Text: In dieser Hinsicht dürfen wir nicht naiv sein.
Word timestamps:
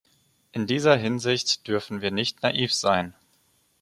In 0.51 0.65
dieser 0.65 0.95
Hinsicht 0.97 1.67
dürfen 1.67 2.01
wir 2.01 2.09
nicht 2.09 2.41
naiv 2.41 2.73
sein. 2.73 3.13